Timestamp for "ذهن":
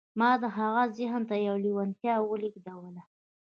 0.97-1.21